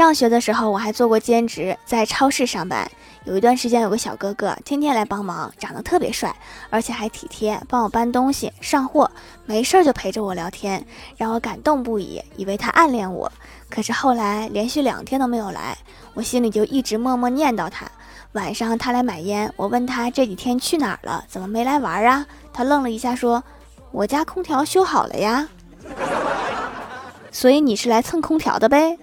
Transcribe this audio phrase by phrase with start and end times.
[0.00, 2.90] 上学的时候，我还做过兼职，在超市上班。
[3.24, 6.34] 有一段时间，有个小哥哥天天来帮忙，长得特别帅，
[6.70, 9.10] 而且还体贴，帮我搬东西、上货，
[9.44, 10.82] 没事就陪着我聊天，
[11.18, 13.30] 让我感动不已，以为他暗恋我。
[13.68, 15.76] 可是后来连续两天都没有来，
[16.14, 17.86] 我心里就一直默默念叨他。
[18.32, 22.24] 晚上他来买烟，我问他这几天去哪儿了，怎么没来玩啊？
[22.54, 23.44] 他愣了一下，说：
[23.92, 25.46] 「我家空调修好了呀！」
[27.30, 28.98] 所以你是来蹭空调的呗？